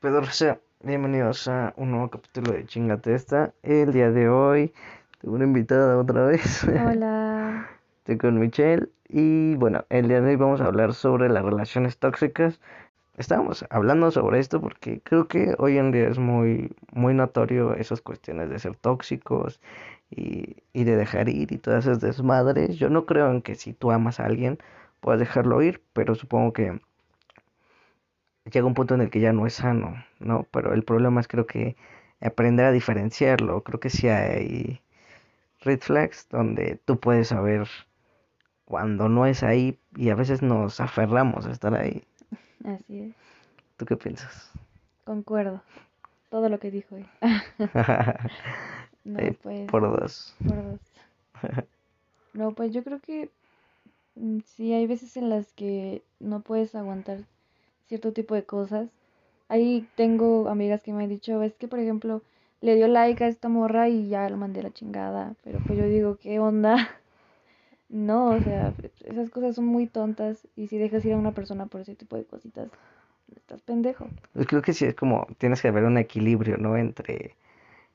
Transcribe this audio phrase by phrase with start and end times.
[0.00, 0.22] Pedro
[0.82, 3.54] bienvenidos a un nuevo capítulo de Chingate esta.
[3.62, 4.72] El día de hoy
[5.20, 6.64] tengo una invitada otra vez.
[6.64, 7.68] Hola.
[7.98, 11.96] Estoy con Michelle y bueno, el día de hoy vamos a hablar sobre las relaciones
[11.98, 12.60] tóxicas.
[13.16, 18.00] Estábamos hablando sobre esto porque creo que hoy en día es muy, muy notorio esas
[18.00, 19.60] cuestiones de ser tóxicos
[20.10, 22.78] y, y de dejar ir y todas esas desmadres.
[22.78, 24.58] Yo no creo en que si tú amas a alguien
[25.00, 26.80] puedas dejarlo ir, pero supongo que
[28.50, 30.46] llega un punto en el que ya no es sano, ¿no?
[30.50, 31.76] Pero el problema es creo que
[32.20, 33.62] aprender a diferenciarlo.
[33.62, 34.80] Creo que sí hay
[35.60, 37.68] red flags donde tú puedes saber
[38.64, 42.04] cuando no es ahí y a veces nos aferramos a estar ahí.
[42.64, 43.14] Así es.
[43.76, 44.50] ¿Tú qué piensas?
[45.04, 45.62] Concuerdo.
[46.30, 47.06] Todo lo que dijo él.
[49.04, 49.70] no, Eh, pues.
[49.70, 50.34] Por dos.
[50.46, 50.80] por dos.
[52.34, 53.30] No, pues yo creo que
[54.14, 57.20] mm, sí hay veces en las que no puedes aguantar
[57.88, 58.88] cierto tipo de cosas.
[59.48, 62.22] Ahí tengo amigas que me han dicho, es que por ejemplo,
[62.60, 65.34] le dio like a esta morra y ya lo mandé a la chingada.
[65.44, 66.76] Pero pues yo digo, ¿qué onda?
[67.90, 68.74] No, o sea,
[69.06, 72.16] esas cosas son muy tontas y si dejas ir a una persona por ese tipo
[72.16, 72.68] de cositas,
[73.34, 74.06] estás pendejo.
[74.34, 76.76] Pues creo que sí es como tienes que haber un equilibrio, ¿no?
[76.76, 77.34] Entre,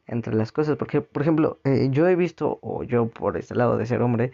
[0.08, 0.78] entre las cosas.
[0.78, 4.32] Porque, por ejemplo, eh, yo he visto, o yo por este lado de ser hombre,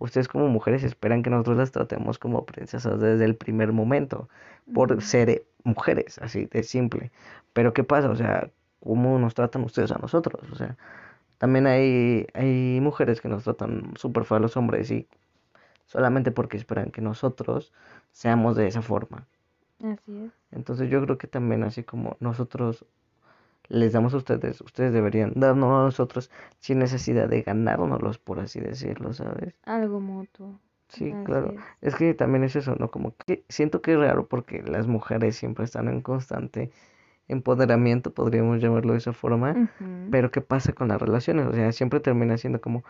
[0.00, 4.28] ustedes como mujeres esperan que nosotros las tratemos como princesas desde el primer momento,
[4.74, 7.12] por ser mujeres, así de simple.
[7.52, 8.10] Pero ¿qué pasa?
[8.10, 8.50] O sea,
[8.82, 10.50] ¿cómo nos tratan ustedes a nosotros?
[10.50, 10.76] O sea,
[11.38, 15.06] también hay, hay mujeres que nos tratan súper feo a los hombres y
[15.84, 17.72] solamente porque esperan que nosotros
[18.10, 19.26] seamos de esa forma.
[19.84, 20.32] Así es.
[20.50, 22.86] Entonces yo creo que también así como nosotros
[23.70, 28.60] les damos a ustedes, ustedes deberían darnos a nosotros sin necesidad de ganárnoslos, por así
[28.60, 29.54] decirlo, ¿sabes?
[29.64, 30.60] Algo mutuo.
[30.88, 31.54] Sí, Así claro.
[31.54, 31.60] es.
[31.80, 32.90] Es que también es eso, ¿no?
[32.90, 36.72] Como que siento que es raro porque las mujeres siempre están en constante
[37.28, 39.70] empoderamiento, podríamos llamarlo de esa forma,
[40.10, 41.46] pero ¿qué pasa con las relaciones?
[41.46, 42.84] O sea, siempre termina siendo como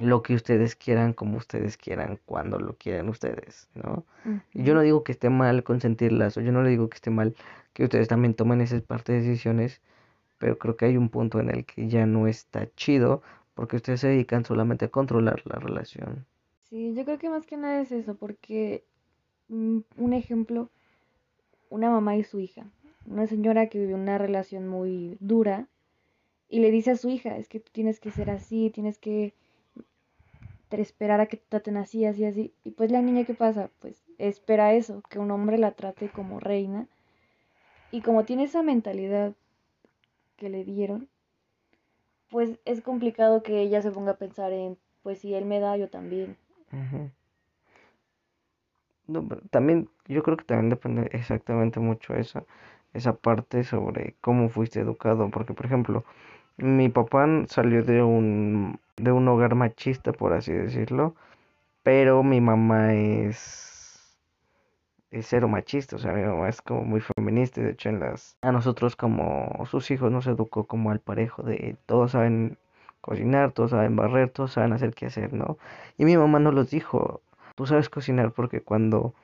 [0.00, 4.04] lo que ustedes quieran, como ustedes quieran, cuando lo quieran ustedes, ¿no?
[4.54, 7.36] Yo no digo que esté mal consentirlas, o yo no le digo que esté mal
[7.72, 9.80] que ustedes también tomen esas parte de decisiones,
[10.38, 13.22] pero creo que hay un punto en el que ya no está chido,
[13.54, 16.24] porque ustedes se dedican solamente a controlar la relación.
[16.70, 18.84] Sí, yo creo que más que nada es eso, porque
[19.48, 20.70] mm, un ejemplo,
[21.68, 22.64] una mamá y su hija,
[23.06, 25.68] una señora que vive una relación muy dura
[26.48, 29.34] y le dice a su hija, es que tú tienes que ser así, tienes que
[30.78, 32.54] esperar a que te traten así, así, así.
[32.62, 33.70] Y pues la niña, ¿qué pasa?
[33.80, 36.86] Pues espera eso, que un hombre la trate como reina.
[37.90, 39.32] Y como tiene esa mentalidad
[40.36, 41.08] que le dieron,
[42.30, 45.76] pues es complicado que ella se ponga a pensar en, pues si él me da,
[45.76, 46.36] yo también.
[49.06, 52.44] No, pero también, yo creo que también depende exactamente mucho esa,
[52.94, 56.04] esa parte sobre cómo fuiste educado, porque por ejemplo,
[56.56, 61.14] mi papá salió de un, de un hogar machista, por así decirlo,
[61.82, 64.18] pero mi mamá es,
[65.10, 68.36] es cero machista, o sea, mi mamá es como muy feminista, de hecho en las,
[68.42, 72.58] a nosotros como sus hijos nos educó como al parejo de todos saben
[73.00, 75.58] cocinar, todos saben barrer, todos saben hacer qué hacer, ¿no?
[75.98, 77.22] Y mi mamá nos los dijo,
[77.54, 79.14] tú sabes cocinar porque cuando,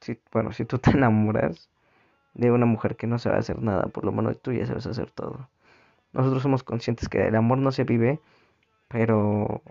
[0.00, 1.70] si, bueno, si tú te enamoras
[2.34, 5.10] de una mujer que no sabe hacer nada, por lo menos tú ya sabes hacer
[5.10, 5.48] todo.
[6.14, 8.20] Nosotros somos conscientes que el amor no se vive,
[8.88, 9.62] pero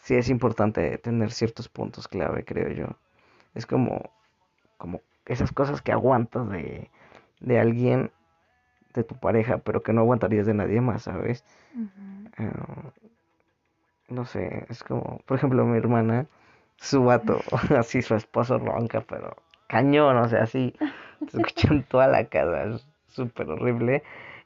[0.00, 2.86] sí es importante tener ciertos puntos clave, creo yo.
[3.54, 4.10] Es como,
[4.78, 6.90] como esas cosas que aguantas de,
[7.40, 8.10] de alguien,
[8.94, 11.44] de tu pareja, pero que no aguantarías de nadie más, ¿sabes?
[12.38, 12.90] Ah,
[14.08, 16.26] no sé, es como, por ejemplo, mi hermana,
[16.76, 17.38] su vato,
[17.78, 19.36] así su esposo ronca, pero
[19.68, 20.74] cañón, o sea, así,
[21.28, 24.02] se escucha en toda la casa, es súper horrible.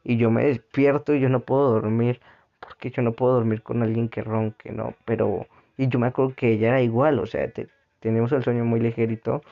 [0.07, 2.21] Y yo me despierto y yo no puedo dormir,
[2.61, 4.95] porque yo no puedo dormir con alguien que ronque, ¿no?
[5.07, 5.47] Pero,
[5.79, 7.69] y yo me acuerdo que ella era igual, o sea, te-
[8.01, 9.43] tenemos el sueño muy ligerito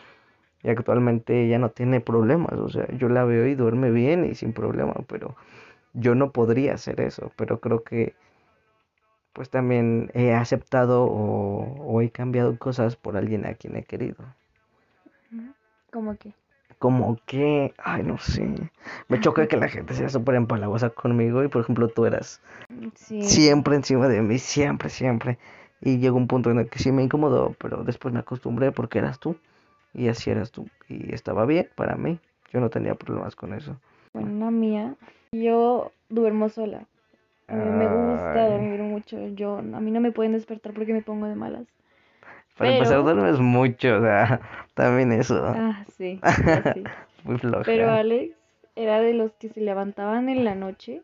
[0.62, 4.34] y actualmente ella no tiene problemas, o sea, yo la veo y duerme bien y
[4.36, 5.36] sin problema, pero
[5.95, 8.15] yo no podría hacer eso, pero creo que
[9.34, 14.24] pues también he aceptado o, o he cambiado cosas por alguien a quien he querido.
[15.92, 16.34] ¿Cómo que?
[16.84, 18.47] Como que, ay, no sé,
[19.09, 22.42] me choca que la gente sea súper empalagosa conmigo y por ejemplo tú eras
[22.95, 23.22] Sí.
[23.22, 25.39] siempre encima de mí, siempre, siempre.
[25.81, 28.98] Y llegó un punto en el que sí me incomodó, pero después me acostumbré porque
[28.98, 29.34] eras tú
[29.95, 32.19] y así eras tú y estaba bien para mí.
[32.53, 33.80] Yo no tenía problemas con eso.
[34.13, 34.95] Bueno, una mía,
[35.33, 36.84] yo duermo sola.
[37.48, 39.27] A mí me gusta dormir mucho.
[39.28, 41.66] Yo, a mí no me pueden despertar porque me pongo de malas.
[42.56, 44.41] Para empezar, Pero, duermes mucho, o sea,
[44.74, 45.42] también eso.
[45.45, 46.21] ah, sí,
[46.74, 46.84] sí.
[47.24, 47.98] Muy Pero floja.
[47.98, 48.36] Alex
[48.77, 51.03] era de los que se levantaban en la noche.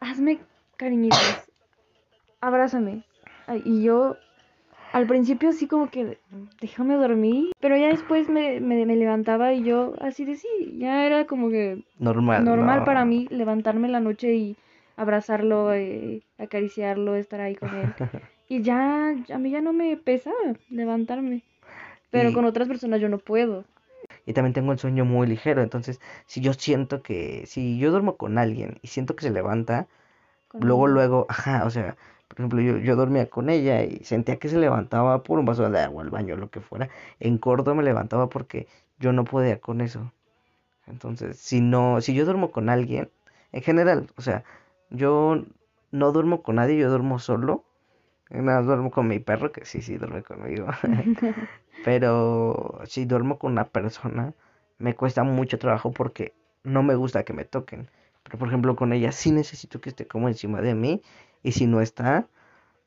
[0.00, 0.40] Hazme
[0.76, 1.50] cariñitos,
[2.40, 3.04] abrázame.
[3.46, 4.16] Ay, Y yo
[4.92, 6.18] al principio así como que
[6.60, 10.48] déjame dormir, pero ya después me, me, me levantaba y yo así de sí,
[10.78, 14.56] ya era como que Normal, normal para mí levantarme en la noche y
[14.96, 17.94] abrazarlo, eh, acariciarlo, estar ahí con él.
[18.52, 20.30] Y ya, a mí ya no me pesa
[20.68, 21.42] levantarme.
[22.10, 23.64] Pero con otras personas yo no puedo.
[24.26, 28.18] y también tengo el sueño muy ligero, entonces si yo siento que, si yo duermo
[28.18, 29.88] con alguien y siento que se levanta,
[30.60, 31.96] luego, luego, ajá, o sea,
[32.28, 35.70] por ejemplo, yo, yo dormía con ella y sentía que se levantaba por un vaso
[35.70, 36.90] de agua, al baño, lo que fuera.
[37.20, 38.68] En corto me levantaba porque
[38.98, 40.12] yo no podía con eso.
[40.86, 43.10] Entonces, si no, si yo duermo con alguien,
[43.52, 44.44] en general, o sea,
[44.90, 45.42] yo
[45.90, 47.64] no duermo con nadie, yo duermo solo.
[48.32, 50.66] Nada más duermo con mi perro, que sí, sí, duerme conmigo.
[51.84, 54.34] Pero si duermo con una persona,
[54.78, 56.34] me cuesta mucho trabajo porque
[56.64, 57.88] no me gusta que me toquen.
[58.22, 61.02] Pero por ejemplo, con ella sí necesito que esté como encima de mí.
[61.42, 62.26] Y si no está,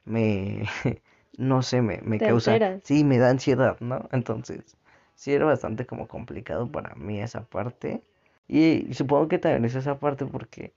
[0.06, 0.63] me,
[1.38, 4.07] no sé, me, me Te causa, sí, me da ansiedad, ¿no?
[4.12, 4.77] Entonces,
[5.15, 8.01] sí era bastante como complicado para mí esa parte.
[8.47, 10.74] Y supongo que también es esa parte porque,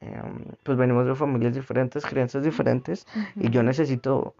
[0.00, 3.06] em, pues venimos de familias diferentes, creencias diferentes.
[3.36, 4.34] Y yo necesito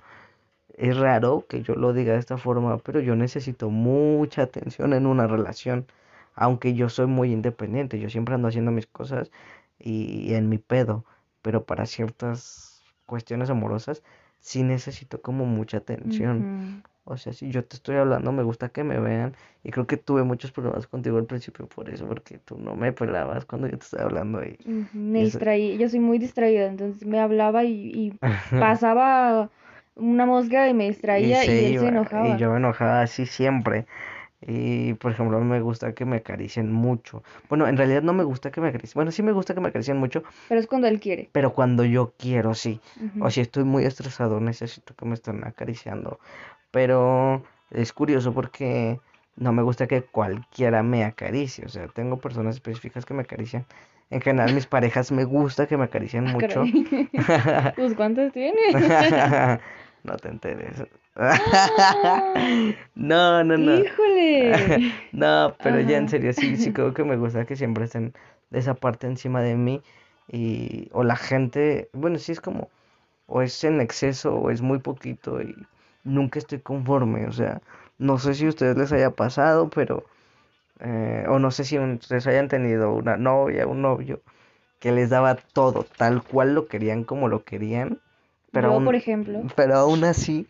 [0.77, 5.07] es raro que yo lo diga de esta forma, pero yo necesito mucha atención en
[5.07, 5.87] una relación,
[6.35, 9.31] aunque yo soy muy independiente, yo siempre ando haciendo mis cosas
[9.79, 11.05] y, en mi pedo,
[11.43, 14.03] pero para ciertas cuestiones amorosas
[14.47, 16.47] sí necesito como mucha atención.
[17.05, 19.97] O sea, si yo te estoy hablando, me gusta que me vean y creo que
[19.99, 23.79] tuve muchos problemas contigo al principio por eso, porque tú no me pelabas cuando yo
[23.79, 24.59] te estaba hablando y,
[24.93, 28.21] Me y eso- distraí, yo soy muy distraída, entonces me hablaba y, y
[28.59, 29.51] pasaba
[29.95, 32.37] una mosca y me distraía y él se iba, y enojaba.
[32.37, 33.87] yo me enojaba así siempre.
[34.49, 37.25] Y por ejemplo, me gusta que me acaricien mucho.
[37.49, 38.95] Bueno, en realidad no me gusta que me acaricien.
[38.95, 41.29] Bueno, sí me gusta que me acaricien mucho, Pero es cuando él quiere.
[41.33, 42.81] pero cuando yo quiero, sí.
[43.21, 46.21] O si estoy muy estresado, necesito que me estén acariciando.
[46.71, 49.01] Pero es curioso porque
[49.35, 51.65] no me gusta que cualquiera me acaricie.
[51.65, 53.67] O sea, tengo personas específicas que me acarician.
[54.11, 56.49] En general, mis parejas me gusta que me acaricien Ah, mucho.
[56.49, 56.89] caray.
[57.77, 58.61] Pues ¿cuántas tiene?
[60.05, 60.85] No te enteres.
[62.95, 63.75] No, no, no.
[63.75, 64.93] Híjole.
[65.13, 68.13] No, pero ya en serio, sí, sí creo que me gusta que siempre estén
[68.51, 69.83] de esa parte encima de mí.
[70.29, 72.69] Y, o la gente, bueno, sí es como,
[73.27, 75.55] o es en exceso o es muy poquito y
[76.05, 77.27] nunca estoy conforme.
[77.27, 77.63] O sea,
[77.99, 80.05] no sé si a ustedes les haya pasado, pero,
[80.81, 84.21] eh, o no sé si ustedes hayan tenido una novia, un novio
[84.81, 88.01] que les daba todo, tal cual lo querían como lo querían,
[88.53, 90.47] pero Yo, por ejemplo, pero aún así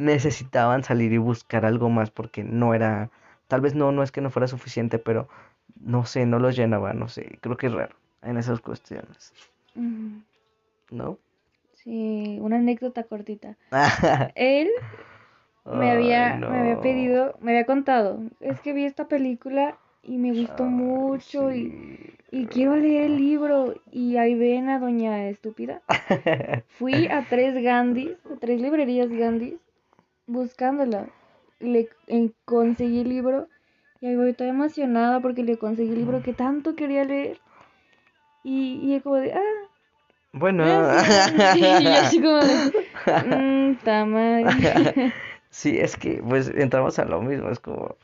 [0.00, 3.10] necesitaban salir y buscar algo más porque no era,
[3.48, 5.28] tal vez no, no es que no fuera suficiente, pero
[5.80, 9.32] no sé, no los llenaba, no sé, creo que es raro en esas cuestiones,
[10.90, 11.18] ¿no?
[11.72, 13.56] sí, una anécdota cortita.
[14.34, 14.70] Él
[15.70, 20.18] me Ay, había, me había pedido, me había contado, es que vi esta película y
[20.18, 25.28] me gustó Ay, mucho y, y quiero leer el libro y ahí ven a doña
[25.28, 25.82] estúpida.
[26.78, 29.60] Fui a tres Gandhis, a tres librerías Gandhis,
[30.30, 31.08] buscándola.
[31.58, 31.90] Le
[32.44, 33.48] conseguí el libro
[34.00, 37.38] y ahí voy toda emocionada porque le conseguí el libro que tanto quería leer.
[38.42, 39.68] Y, y como de, ah,
[40.32, 41.56] Bueno, gracias.
[41.56, 42.72] Y yo así como de,
[43.84, 45.12] mmm, madre.
[45.50, 47.96] sí, es que pues entramos a lo mismo, es como,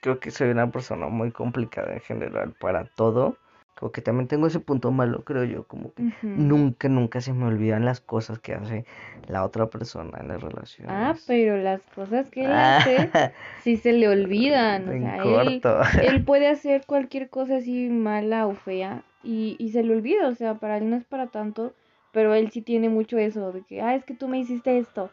[0.00, 3.38] creo que soy una persona muy complicada en general para todo,
[3.78, 6.28] como que también tengo ese punto malo, creo yo, como que Ujú.
[6.36, 8.84] nunca, nunca se me olvidan las cosas que hace
[9.28, 11.24] la otra persona en las Ah, relaciones.
[11.26, 13.32] pero las cosas que él hace Ah,
[13.62, 14.88] sí se le olvidan.
[14.88, 15.80] O sea, él, corto.
[16.02, 20.28] él puede hacer cualquier cosa así mala o fea y, y se le olvida.
[20.28, 21.72] O sea, para él no es para tanto,
[22.12, 25.10] pero él sí tiene mucho eso de que, ah, es que tú me hiciste esto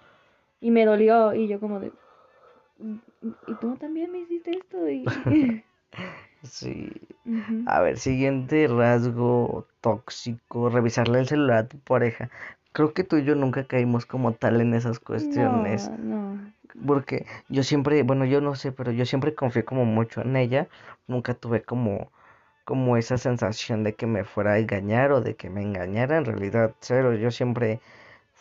[0.61, 1.33] y me dolió.
[1.33, 1.91] Y yo como de,
[2.79, 2.95] "Mm,
[3.45, 4.89] ¿y tú también me hiciste esto?
[4.89, 5.05] Y...
[6.45, 6.91] Sí.
[7.65, 12.29] A ver, siguiente rasgo tóxico, revisarle el celular a tu pareja.
[12.71, 15.89] Creo que tú y yo nunca caímos como tal en esas cuestiones.
[15.99, 16.53] No, no.
[16.85, 20.67] Porque yo siempre, bueno, yo no sé, pero yo siempre confié como mucho en ella.
[21.07, 22.11] Nunca tuve como,
[22.65, 26.17] como esa sensación de que me fuera a engañar o de que me engañara.
[26.17, 27.13] En realidad, cero.
[27.15, 27.79] Yo siempre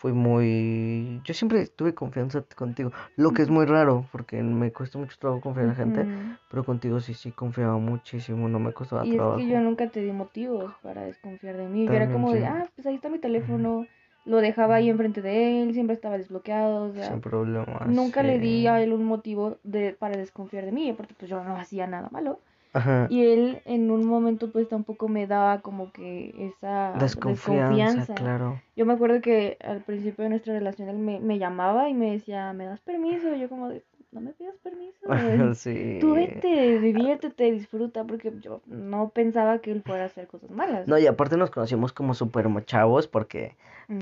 [0.04, 2.92] fui muy, yo siempre tuve confianza contigo.
[3.16, 6.06] Lo que es muy raro, porque me cuesta mucho trabajo confiar en la gente.
[6.50, 8.46] Pero contigo sí, sí confiaba muchísimo.
[8.50, 9.60] No me costaba Y es que yo trabajo.
[9.60, 11.86] nunca te di motivos para desconfiar de mí.
[11.86, 12.44] Yo era También como de, sí.
[12.46, 13.86] ah, pues ahí está mi teléfono,
[14.26, 17.86] lo dejaba ahí enfrente de él, siempre estaba desbloqueado, o sea, Sin problemas.
[17.88, 18.66] nunca le di sí.
[18.66, 22.10] a él un motivo de, para desconfiar de mí, porque pues yo no hacía nada
[22.10, 22.40] malo.
[22.74, 23.06] Ajá.
[23.08, 28.14] Y él en un momento pues tampoco me daba como que esa Desconfianza, desconfianza.
[28.14, 28.60] claro.
[28.76, 32.10] Yo me acuerdo que al principio de nuestra relación él me, me llamaba y me
[32.10, 33.32] decía, ¿me das permiso?
[33.34, 35.54] Y yo como de, no me pidas permiso.
[35.54, 35.98] sí.
[36.00, 40.88] Tú vete, diviértete, disfruta, porque yo no pensaba que él fuera a hacer cosas malas.
[40.88, 43.56] No, y aparte nos conocimos como súper chavos porque,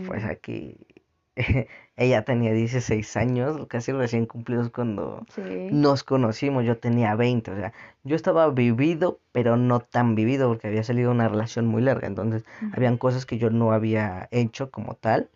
[0.06, 0.76] pues aquí,
[1.96, 5.68] ella tenía 16 años, casi recién cumplidos cuando sí.
[5.70, 6.64] nos conocimos.
[6.64, 7.72] Yo tenía 20, o sea,
[8.04, 12.06] yo estaba vivido, pero no tan vivido porque había salido una relación muy larga.
[12.06, 12.72] Entonces, Ujú.
[12.72, 15.30] habían cosas que yo no había hecho como tal,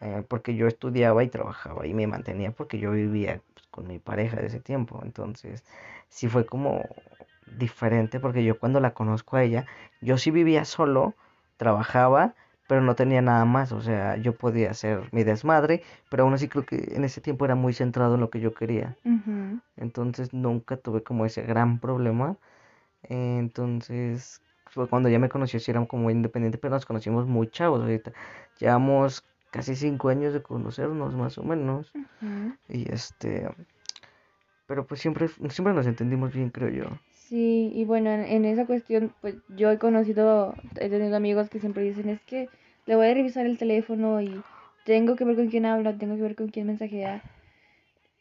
[0.00, 3.98] eh, porque yo estudiaba y trabajaba y me mantenía porque yo vivía pues, con mi
[3.98, 5.00] pareja de ese tiempo.
[5.04, 5.64] Entonces,
[6.08, 6.88] sí fue como
[7.46, 9.66] diferente porque yo cuando la conozco a ella,
[10.00, 11.14] yo sí vivía solo,
[11.56, 12.34] trabajaba,
[12.66, 13.72] pero no tenía nada más.
[13.72, 17.44] O sea, yo podía hacer mi desmadre, pero aún así creo que en ese tiempo
[17.44, 18.96] era muy centrado en lo que yo quería.
[19.76, 22.36] Entonces nunca tuve como ese gran problema.
[23.02, 27.80] Entonces, fue cuando ya me conoció, sí era como independiente, pero nos conocimos muy chavos
[27.80, 28.12] ahorita.
[28.58, 31.92] Llevamos casi cinco años de conocernos, más o menos.
[32.68, 33.48] Y este,
[34.66, 36.84] pero pues siempre, siempre nos entendimos bien, creo yo.
[37.28, 41.58] Sí, y bueno, en, en esa cuestión, pues yo he conocido, he tenido amigos que
[41.60, 42.50] siempre dicen, es que
[42.86, 44.44] le voy a revisar el teléfono y
[44.84, 47.24] tengo que ver con quién habla, tengo que ver con quién mensajea.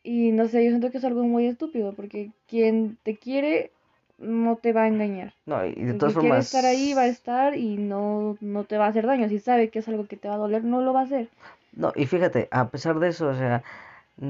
[0.03, 3.71] Y no sé, yo siento que es algo muy estúpido, porque quien te quiere
[4.19, 5.33] no te va a engañar.
[5.45, 8.37] No, y de El todas que quiere formas, estar ahí va a estar y no,
[8.41, 9.29] no te va a hacer daño.
[9.29, 11.29] Si sabe que es algo que te va a doler, no lo va a hacer.
[11.71, 13.63] no, y fíjate, a pesar de eso, o sea,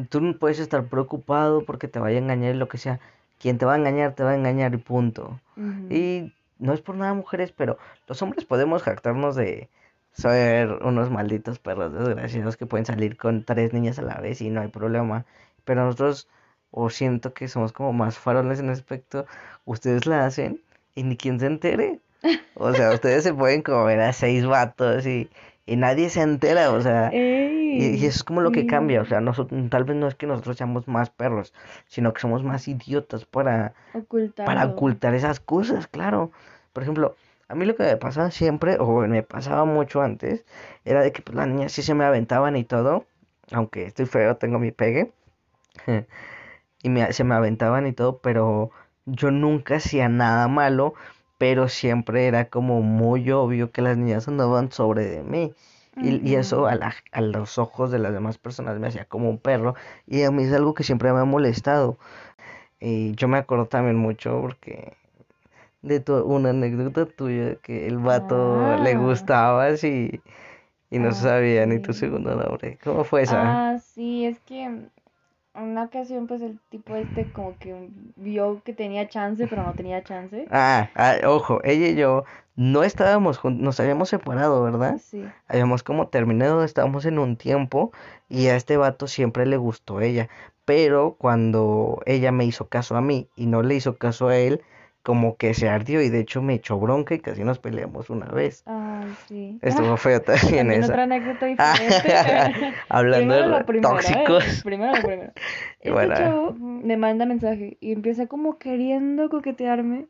[0.09, 2.99] tú no puedes estar preocupado porque te vaya a engañar y lo que sea.
[3.43, 5.37] Quien te va a engañar, te va a engañar y punto.
[5.89, 9.67] Y no es por nada mujeres, pero los hombres podemos jactarnos de
[10.13, 14.49] ser unos malditos perros desgraciados que pueden salir con tres niñas a la vez y
[14.49, 15.25] no hay problema.
[15.65, 16.29] Pero nosotros,
[16.71, 19.25] o siento que somos como más faroles en ese aspecto,
[19.65, 20.61] ustedes la hacen
[20.95, 21.99] y ni quien se entere.
[22.53, 25.29] O sea, ustedes se pueden comer a seis vatos y,
[25.65, 27.17] y nadie se entera, o sea,
[27.71, 28.05] y, y ¡Ey!
[28.05, 30.57] eso es como lo que cambia, o sea, nosotros, tal vez no es que nosotros
[30.57, 31.53] seamos más perros,
[31.87, 33.73] sino que somos más idiotas para
[34.43, 36.31] para ocultar esas cosas, claro.
[36.73, 37.15] Por ejemplo,
[37.49, 40.45] a mí lo que me pasaba siempre, o me pasaba mucho antes,
[40.85, 43.05] era de que pues, las niñas sí se me aventaban y todo,
[43.51, 45.11] aunque estoy feo, tengo mi pegue,
[46.83, 48.71] y me- se me aventaban y todo, pero
[49.05, 50.93] yo nunca hacía nada malo,
[51.37, 55.53] pero siempre era como muy obvio que las niñas andaban sobre de mí.
[55.99, 59.29] Y, y eso a, la- a los ojos de las demás personas me hacía como
[59.29, 59.75] un perro,
[60.07, 61.97] y a mí es algo que siempre me ha molestado.
[62.79, 64.93] Y yo me acuerdo también mucho porque
[65.81, 70.21] de tu, una anécdota tuya que el vato le Ah, gustabas y,
[70.91, 72.79] y no ah, sabía ni tu segundo nombre.
[72.83, 73.59] ¿Cómo fue esa?
[73.59, 74.89] Ah, sí, es que
[75.55, 80.03] una ocasión pues el tipo este como que vio que tenía chance, pero no tenía
[80.03, 80.47] chance.
[80.51, 82.23] Ah, ah, ojo, ella y yo
[82.55, 84.97] no estábamos juntos, nos habíamos separado, ¿verdad?
[85.03, 85.23] Sí.
[85.47, 87.91] Habíamos como terminado, estábamos en un tiempo
[88.29, 90.29] y a este vato siempre le gustó ella,
[90.65, 94.61] pero cuando ella me hizo caso a mí y no le hizo caso a él,
[95.03, 98.27] como que se ardió y de hecho me echó bronca y casi nos peleamos una
[98.27, 98.63] vez.
[98.65, 98.82] Ay,
[99.27, 99.59] sí.
[99.61, 100.91] Estuvo feo también esa.
[100.91, 102.73] otra anécdota diferente.
[102.89, 104.23] Hablando de Primero re- primero, ¿eh?
[104.25, 104.61] tóxicos.
[104.63, 105.31] Primero lo primero.
[105.83, 110.07] Y Este bueno, chavo me manda mensaje y empieza como queriendo coquetearme,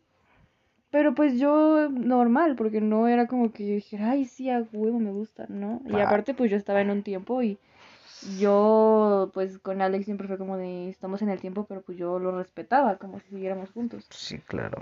[0.92, 5.00] pero pues yo normal, porque no era como que yo dijera, ay, sí, a huevo
[5.00, 5.82] me gusta, ¿no?
[5.88, 7.58] Y ah, aparte pues yo estaba en un tiempo y
[8.38, 12.20] yo pues con Alex siempre fue como de, estamos en el tiempo, pero pues yo
[12.20, 14.06] lo respetaba, como si siguiéramos juntos.
[14.12, 14.78] sí, claro.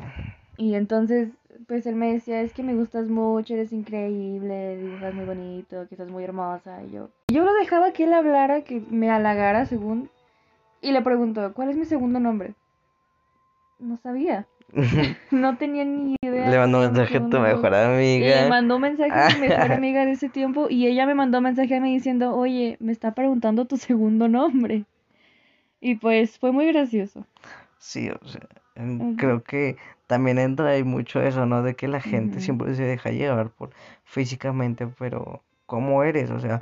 [0.62, 1.30] Y entonces,
[1.68, 5.96] pues él me decía, es que me gustas mucho, eres increíble, dibujas muy bonito, que
[5.96, 6.84] estás muy hermosa.
[6.84, 10.12] Y yo, yo lo dejaba que él hablara, que me halagara según,
[10.80, 12.54] y le preguntó, ¿cuál es mi segundo nombre?
[13.80, 14.46] No sabía,
[15.32, 17.74] no tenía ni idea Le mandó mi mensaje a tu mejor.
[17.74, 18.48] Y le amiga.
[18.48, 21.82] mandó mensaje a mi mejor amiga de ese tiempo, y ella me mandó mensaje a
[21.82, 24.86] mí diciendo, oye, me está preguntando tu segundo nombre.
[25.80, 27.26] Y pues fue muy gracioso.
[27.80, 28.48] Sí, o sea,
[29.16, 31.64] creo que también entra ahí mucho eso, ¿no?
[31.64, 32.42] De que la gente ujú.
[32.42, 33.72] siempre se deja llevar por
[34.04, 36.32] físicamente, pero ¿cómo eres?
[36.32, 36.62] O sea,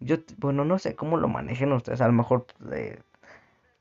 [0.00, 3.00] yo, t- bueno, no sé cómo lo manejen ustedes, a lo mejor eh,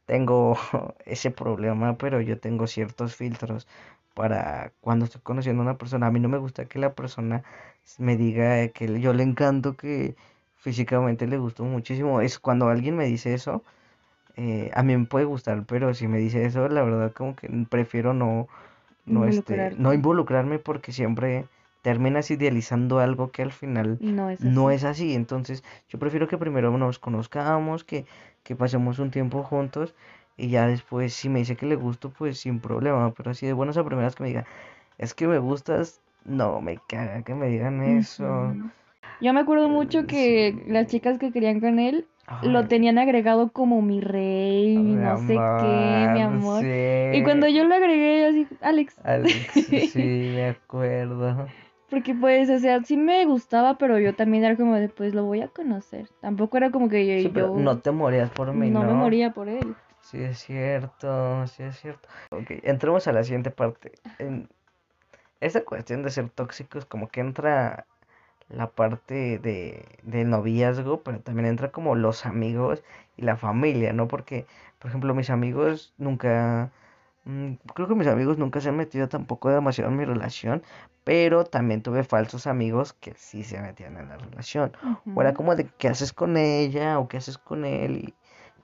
[0.05, 0.57] tengo
[1.05, 3.67] ese problema, pero yo tengo ciertos filtros
[4.13, 6.07] para cuando estoy conociendo a una persona.
[6.07, 7.43] A mí no me gusta que la persona
[7.83, 10.15] s- me diga que yo le encanto, que
[10.57, 12.21] físicamente le gustó muchísimo.
[12.21, 13.63] Es cuando alguien me dice eso,
[14.37, 17.49] eh, a mí me puede gustar, pero si me dice eso, la verdad como que
[17.69, 18.47] prefiero no,
[19.05, 21.45] no este, no involucrarme porque siempre
[21.81, 24.71] terminas idealizando algo que al final No es no así.
[24.71, 25.13] es así.
[25.15, 28.05] Entonces, yo prefiero que primero nos conozcamos, que,
[28.43, 29.95] que pasemos un tiempo juntos
[30.37, 33.13] y ya después, si me dice que le gusto, pues sin problema.
[33.13, 34.45] Pero así de buenas a primeras que me diga,
[34.97, 38.55] es que me gustas, no, me caga que me digan eso.
[39.21, 42.07] Yo me acuerdo mucho que las chicas que querían con él
[42.43, 46.63] lo tenían agregado como mi rey, mi no sé qué, mi amor.
[46.63, 47.55] Y cuando sí.
[47.55, 48.95] yo lo agregué, yo así, Alex.
[49.03, 49.31] Alex,
[49.91, 51.47] sí, me acuerdo.
[51.89, 55.23] Porque pues, o sea, sí me gustaba, pero yo también era como de, pues lo
[55.23, 56.09] voy a conocer.
[56.21, 58.87] Tampoco era como que Sí, yo, pero yo no te morías por mí, no me
[58.87, 58.95] ¿no?
[58.95, 59.75] moría por él.
[60.01, 62.07] Sí, es cierto, sí, es cierto.
[62.31, 63.93] Ok, entremos a la siguiente parte.
[64.19, 64.47] En
[65.41, 67.85] esta cuestión de ser tóxicos, como que entra
[68.49, 72.83] la parte de, de noviazgo, pero también entra como los amigos
[73.17, 74.07] y la familia, ¿no?
[74.07, 74.45] Porque,
[74.79, 76.71] por ejemplo, mis amigos nunca,
[77.25, 80.63] mm, creo que mis amigos nunca se han metido tampoco demasiado en mi relación,
[81.03, 84.73] pero también tuve falsos amigos que sí se metían en la relación.
[85.15, 88.13] O era como de qué haces con ella o qué haces con él y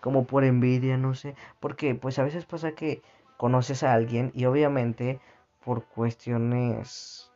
[0.01, 1.35] como por envidia, no sé.
[1.59, 3.01] Porque pues a veces pasa que
[3.37, 5.19] conoces a alguien y obviamente
[5.63, 7.31] por cuestiones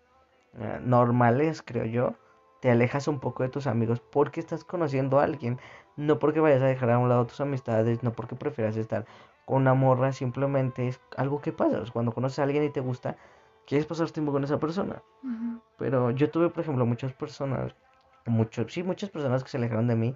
[0.59, 2.15] eh, normales, creo yo,
[2.65, 5.59] te alejas un poco de tus amigos porque estás conociendo a alguien.
[5.97, 9.05] No porque vayas a dejar a un lado tus amistades, no porque prefieras estar
[9.45, 11.83] con una morra, simplemente es algo que pasa.
[11.83, 13.17] Sea, Cuando conoces a alguien y te gusta,
[13.67, 15.03] quieres pasar tiempo con esa persona.
[15.77, 17.75] Pero yo tuve, por ejemplo, muchas personas,
[18.25, 20.15] muchos, sí, muchas personas que se alejaron de mí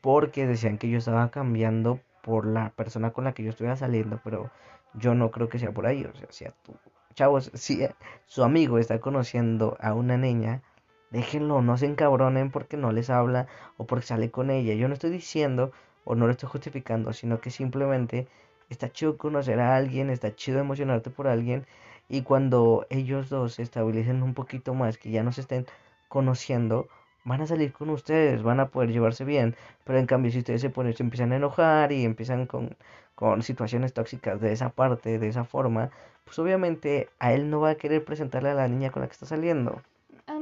[0.00, 4.18] porque decían que yo estaba cambiando por la persona con la que yo estuviera saliendo,
[4.24, 4.50] pero
[4.94, 6.74] yo no creo que sea por ahí, o sea, si a tu,
[7.14, 7.86] chavos, si
[8.26, 10.62] su amigo está conociendo a una niña,
[11.10, 13.46] déjenlo, no se encabronen porque no les habla
[13.76, 14.74] o porque sale con ella.
[14.74, 15.72] Yo no estoy diciendo
[16.04, 18.28] o no lo estoy justificando, sino que simplemente
[18.70, 21.66] está chido conocer a alguien, está chido emocionarte por alguien
[22.08, 25.66] y cuando ellos dos se estabilicen un poquito más, que ya no se estén
[26.08, 26.88] conociendo,
[27.24, 29.56] van a salir con ustedes, van a poder llevarse bien.
[29.84, 32.76] Pero en cambio, si ustedes se ponen, se empiezan a enojar y empiezan con,
[33.14, 35.90] con situaciones tóxicas de esa parte, de esa forma,
[36.24, 39.14] pues obviamente a él no va a querer presentarle a la niña con la que
[39.14, 39.82] está saliendo.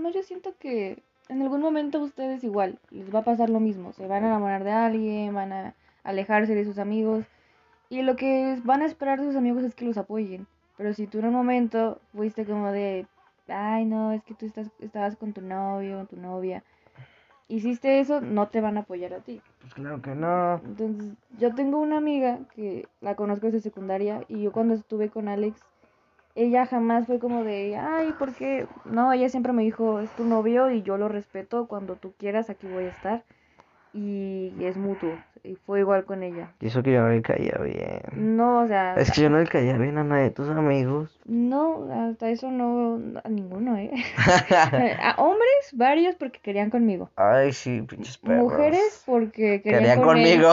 [0.05, 3.59] Además, yo siento que en algún momento a ustedes igual les va a pasar lo
[3.59, 3.95] mismo.
[3.95, 7.25] Se van a enamorar de alguien, van a alejarse de sus amigos.
[7.88, 10.47] Y lo que van a esperar de sus amigos es que los apoyen.
[10.77, 13.07] Pero si tú en un momento fuiste como de,
[13.49, 16.62] ay, no, es que tú estás, estabas con tu novio, o tu novia,
[17.49, 19.40] hiciste eso, no te van a apoyar a ti.
[19.62, 20.57] Pues claro que no.
[20.67, 25.29] Entonces, yo tengo una amiga que la conozco desde secundaria y yo cuando estuve con
[25.29, 25.64] Alex,
[26.35, 28.66] ella jamás fue como de, ay, ¿por qué?
[28.85, 32.51] No, ella siempre me dijo, es tu novio y yo lo respeto, cuando tú quieras
[32.51, 33.25] aquí voy a estar.
[33.97, 36.49] Y es mutuo, y fue igual con ella.
[36.61, 38.37] Y eso que yo no le caía bien.
[38.37, 41.20] No, o sea, Es que yo no le caía bien a nadie de tus amigos.
[41.27, 43.92] no, hasta eso no, a ninguno, ¿eh?
[45.01, 47.09] A hombres, varios porque querían conmigo.
[47.14, 48.42] Ay, sí, pinches perros.
[48.42, 50.53] Mujeres porque querían, Querían con conmigo.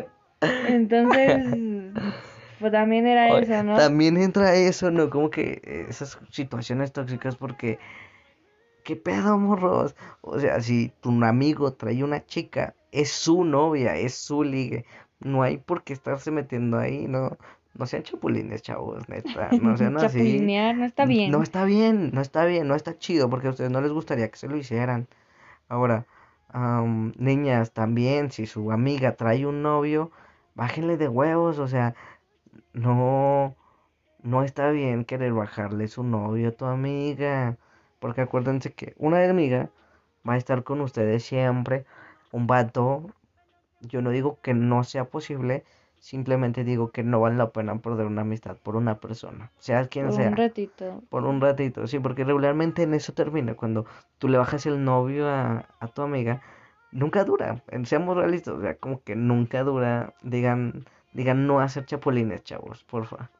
[0.68, 1.46] Entonces,
[2.64, 3.76] pues también era Oye, eso, ¿no?
[3.76, 5.10] También entra eso, ¿no?
[5.10, 7.78] Como que esas situaciones tóxicas porque,
[8.84, 9.94] ¿qué pedo, morros?
[10.22, 14.86] O sea, si tu amigo trae una chica, es su novia, es su ligue.
[15.20, 17.36] No hay por qué estarse metiendo ahí, ¿no?
[17.74, 19.50] No sean chapulines, chavos, neta.
[19.60, 20.18] No sean así.
[20.18, 21.30] Chapulinear no está bien.
[21.30, 24.30] No está bien, no está bien, no está chido porque a ustedes no les gustaría
[24.30, 25.06] que se lo hicieran.
[25.68, 26.06] Ahora,
[26.48, 30.10] am, niñas, también, si su amiga trae un novio,
[30.54, 31.94] bájenle de huevos, o sea,
[32.74, 33.56] no,
[34.22, 37.56] no está bien querer bajarle su novio a tu amiga,
[38.00, 39.70] porque acuérdense que una amiga
[40.28, 41.86] va a estar con ustedes siempre,
[42.32, 43.06] un vato,
[43.80, 45.64] yo no digo que no sea posible,
[45.98, 50.06] simplemente digo que no vale la pena perder una amistad por una persona, sea quien
[50.06, 50.30] Por sea.
[50.30, 51.02] un ratito.
[51.10, 53.54] Por un ratito, sí, porque regularmente en eso termina.
[53.54, 53.86] Cuando
[54.18, 56.42] tú le bajas el novio a, a tu amiga,
[56.92, 57.62] nunca dura.
[57.68, 60.14] en- Seamos realistas, o sea, como que nunca dura.
[60.22, 60.84] Digan,
[61.14, 63.30] digan no hacer chapulines, chavos, porfa.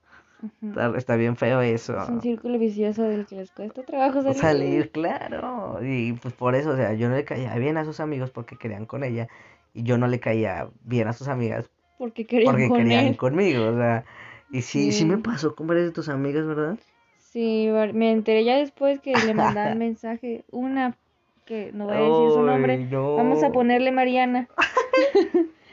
[0.62, 1.98] Está, está bien feo eso.
[2.02, 4.36] Es un círculo vicioso del que les cuesta trabajo salir.
[4.36, 5.78] Salir, claro.
[5.82, 8.56] Y pues por eso, o sea, yo no le caía bien a sus amigos porque
[8.56, 9.28] querían con ella.
[9.72, 13.16] Y yo no le caía bien a sus amigas Porque querían porque con querían él.
[13.16, 13.68] conmigo.
[13.68, 14.04] O sea,
[14.50, 16.78] y sí, sí me pasó con varias de tus amigas, ¿verdad?
[17.18, 20.44] Sí, me enteré ya después que le mandaban mensaje.
[20.50, 20.96] Una
[21.46, 22.84] que no voy a decir su nombre.
[22.86, 23.16] No.
[23.16, 24.48] Vamos a ponerle Mariana.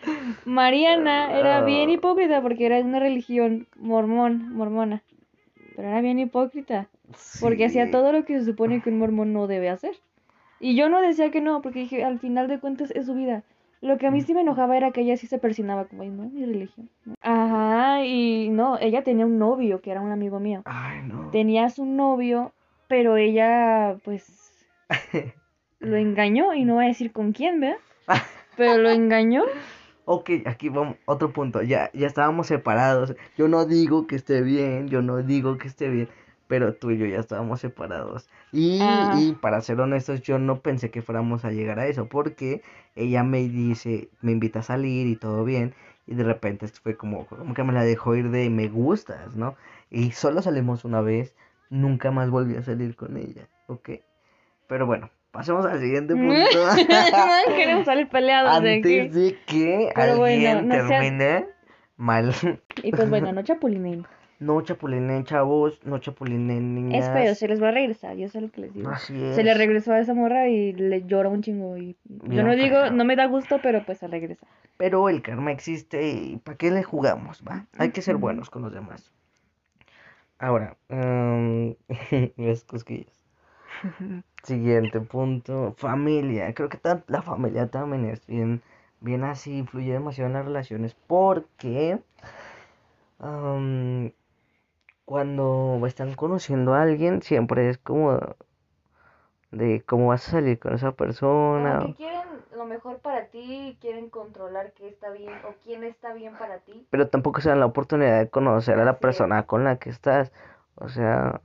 [0.46, 5.04] Mariana era bien hipócrita porque era de una religión mormón, mormona.
[5.76, 6.88] Pero era bien hipócrita.
[7.40, 9.96] Porque hacía todo lo que se supone que un mormón no debe hacer.
[10.60, 13.44] Y yo no decía que no, porque dije, al final de cuentas es su vida.
[13.82, 16.10] Lo que a mí sí me enojaba era que ella sí se persinaba como, "Ay,
[16.10, 16.90] no, mi religión.
[17.04, 17.16] ¿no?".
[17.22, 20.62] Ajá, y no, ella tenía un novio que era un amigo mío.
[20.66, 21.32] Ay, no.
[21.32, 22.54] Tenía su novio,
[22.88, 24.68] pero ella, pues,
[25.80, 27.78] lo engañó y no voy a decir con quién, ¿verdad?
[28.56, 29.44] Pero lo engañó.
[30.14, 31.62] Ok, aquí vamos, otro punto.
[31.62, 33.16] Ya, ya estábamos separados.
[33.38, 36.10] Yo no digo que esté bien, yo no digo que esté bien,
[36.48, 38.30] pero tú y yo ya estábamos separados.
[38.52, 39.10] Y, Ah.
[39.14, 42.62] y para ser honestos, yo no pensé que fuéramos a llegar a eso, porque
[42.96, 45.74] ella me dice, me invita a salir y todo bien,
[46.08, 49.56] y de repente fue como, como que me la dejó ir de me gustas, ¿no?
[49.90, 51.36] Y solo salimos una vez,
[51.70, 53.90] nunca más volví a salir con ella, ¿ok?
[54.68, 56.36] Pero bueno, pasemos al siguiente punto.
[57.56, 59.00] Queremos salir peleados de aquí.
[59.00, 61.46] Antes de que Pero bueno, alguien no seas- termine
[61.98, 62.34] mal.
[62.84, 64.06] Y pues bueno, no chapulinen.
[64.40, 67.06] No chapulinen, chavos, no chapulinen, niñas.
[67.06, 68.90] Es feo, se les va a regresar, yo sé lo que les digo.
[68.90, 69.36] Así es.
[69.36, 71.78] Se le regresó a esa morra y le llora un chingo.
[71.78, 74.48] Y yo no digo, no me da gusto, pero pues se regresa.
[74.78, 77.68] Pero el karma existe y ¿para qué le jugamos, va?
[77.78, 79.12] Hay que ser buenos con los demás.
[80.40, 81.70] Ahora, mm,
[82.38, 83.21] ves cosquillas.
[84.44, 86.54] Siguiente punto, familia.
[86.54, 88.62] Creo que la familia también es bien,
[89.00, 92.00] bien así, influye demasiado en las relaciones porque
[95.06, 98.20] cuando están conociendo a alguien siempre es como
[99.52, 101.80] de cómo vas a salir con esa persona.
[101.80, 106.14] Como que quieren lo mejor para ti, quieren controlar qué está bien o quién está
[106.14, 106.88] bien para ti.
[106.90, 110.32] pero tampoco se dan la oportunidad de conocer a la persona con la que estás.
[110.76, 111.42] O sea,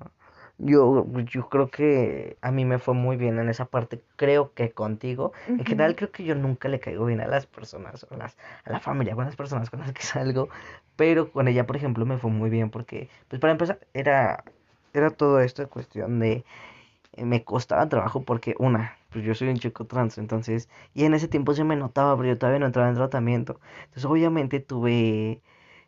[0.58, 4.72] yo, yo creo que a mí me fue muy bien en esa parte, creo que
[4.72, 5.32] contigo.
[5.46, 8.72] En general creo que yo nunca le caigo bien a las personas, a las, a
[8.72, 10.48] la familia, con las personas con las que salgo,
[10.96, 14.44] pero con ella, por ejemplo, me fue muy bien porque, pues para empezar, era,
[14.94, 16.44] era todo esto de cuestión de,
[17.14, 21.14] eh, me costaba trabajo porque, una, pues yo soy un chico trans, entonces, y en
[21.14, 23.60] ese tiempo se me notaba, pero yo todavía no entraba en tratamiento.
[23.86, 25.40] Entonces, obviamente tuve,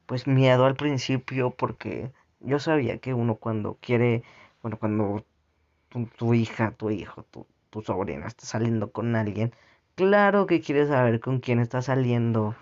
[0.06, 4.22] pues, miedo al principio porque yo sabía que uno cuando quiere,
[4.62, 5.24] bueno, cuando
[6.16, 9.52] tu, hija, tu hijo, tu, tu sobrina está saliendo con alguien,
[9.94, 12.54] claro que quieres saber con quién está saliendo,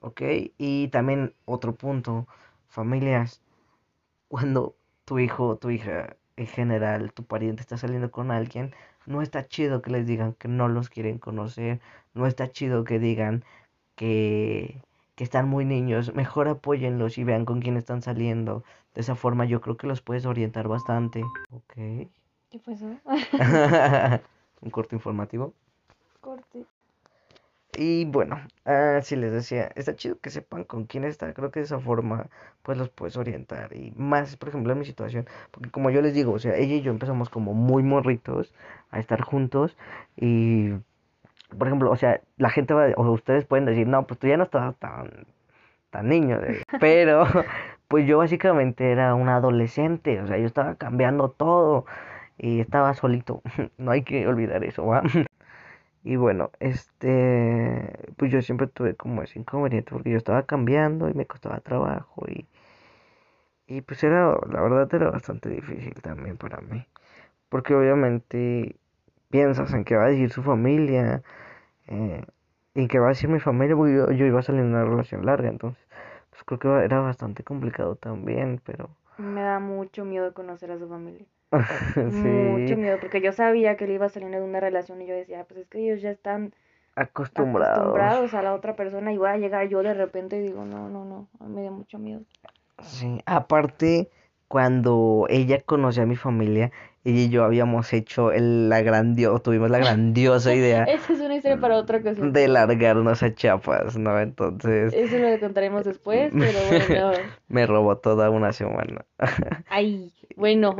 [0.00, 0.22] ¿ok?
[0.58, 2.26] Y también otro punto,
[2.68, 3.42] familias,
[4.28, 8.74] cuando tu hijo tu hija, en general, tu pariente está saliendo con alguien,
[9.06, 11.80] no está chido que les digan que no los quieren conocer,
[12.14, 13.44] no está chido que digan
[13.96, 14.82] que,
[15.14, 18.64] que están muy niños, mejor apóyenlos y vean con quién están saliendo.
[18.94, 21.22] De esa forma yo creo que los puedes orientar bastante.
[21.50, 21.74] Ok.
[22.50, 22.86] ¿Qué fue eso?
[24.60, 25.54] Un corto informativo.
[26.20, 26.66] Corte.
[27.74, 31.64] Y bueno, así les decía, está chido que sepan con quién está, creo que de
[31.64, 32.28] esa forma
[32.62, 36.12] pues los puedes orientar y más, por ejemplo, en mi situación, porque como yo les
[36.12, 38.52] digo, o sea, ella y yo empezamos como muy morritos
[38.90, 39.74] a estar juntos
[40.16, 40.72] y,
[41.58, 44.36] por ejemplo, o sea, la gente va, o ustedes pueden decir, no, pues tú ya
[44.36, 45.26] no estabas tan,
[45.90, 46.40] tan niño,
[46.80, 47.26] pero
[47.88, 51.86] pues yo básicamente era un adolescente, o sea, yo estaba cambiando todo
[52.38, 53.42] y estaba solito,
[53.78, 55.02] no hay que olvidar eso, ¿va?
[56.04, 61.14] Y bueno, este, pues yo siempre tuve como ese inconveniente porque yo estaba cambiando y
[61.14, 62.46] me costaba trabajo y,
[63.66, 66.86] y pues era, la verdad era bastante difícil también para mí.
[67.48, 68.76] Porque obviamente
[69.32, 71.24] piensas en qué va a decir su familia,
[71.88, 72.24] eh,
[72.76, 74.84] en qué va a decir mi familia, porque yo, yo iba a salir en una
[74.84, 75.82] relación larga, entonces,
[76.30, 80.86] pues creo que era bastante complicado también, pero Me da mucho miedo conocer a su
[80.88, 81.26] familia.
[82.06, 85.14] Mucho sí, miedo, porque yo sabía que él iba saliendo de una relación y yo
[85.14, 86.54] decía, pues es que ellos ya están
[86.96, 88.14] acostumbrados.
[88.14, 90.88] acostumbrados a la otra persona y voy a llegar yo de repente y digo, no,
[90.90, 92.22] no, no, a me da mucho miedo.
[92.82, 94.10] Sí, aparte,
[94.52, 96.70] cuando ella conoció a mi familia,
[97.04, 101.36] ella y yo habíamos hecho el, la grandio, tuvimos la grandiosa idea Esa es una
[101.36, 102.34] historia para otra ocasión.
[102.34, 104.20] de largarnos a Chiapas, ¿no?
[104.20, 107.12] Entonces, Eso lo contaremos después, pero bueno.
[107.48, 109.06] me robó toda una semana
[109.70, 110.76] Ay, bueno,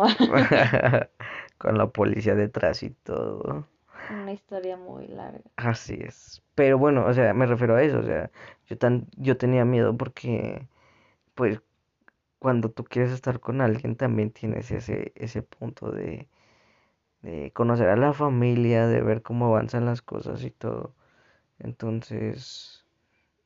[1.56, 3.66] con la policía detrás y todo.
[4.10, 5.40] una historia muy larga.
[5.56, 6.42] Así es.
[6.54, 8.30] Pero bueno, o sea, me refiero a eso, o sea,
[8.66, 10.68] yo tan, yo tenía miedo porque,
[11.34, 11.58] pues,
[12.42, 16.28] cuando tú quieres estar con alguien también tienes ese, ese punto de,
[17.22, 20.94] de conocer a la familia, de ver cómo avanzan las cosas y todo.
[21.60, 22.86] Entonces,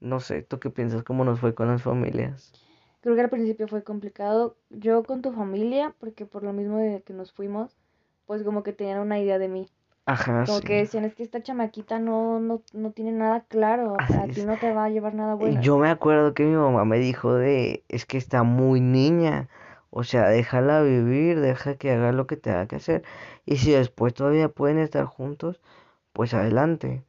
[0.00, 1.04] no sé, ¿tú qué piensas?
[1.04, 2.56] ¿Cómo nos fue con las familias?
[3.00, 4.58] Creo que al principio fue complicado.
[4.68, 7.78] Yo con tu familia, porque por lo mismo de que nos fuimos,
[8.26, 9.66] pues como que tenían una idea de mí.
[10.06, 10.66] Ajá, Como sí.
[10.66, 14.42] que decían, es que esta chamaquita no, no, no tiene nada claro, Así a ti
[14.42, 15.60] no te va a llevar nada Y bueno.
[15.62, 19.48] Yo me acuerdo que mi mamá me dijo de, es que está muy niña,
[19.90, 23.02] o sea, déjala vivir, deja que haga lo que tenga que hacer.
[23.46, 25.60] Y si después todavía pueden estar juntos,
[26.12, 27.02] pues adelante.